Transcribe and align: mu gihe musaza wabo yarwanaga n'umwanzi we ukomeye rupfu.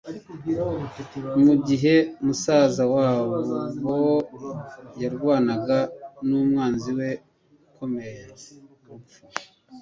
mu 1.43 1.53
gihe 1.67 1.95
musaza 2.25 2.83
wabo 2.95 3.39
yarwanaga 5.01 5.79
n'umwanzi 6.27 6.91
we 6.99 7.09
ukomeye 7.69 8.21
rupfu. 8.87 9.19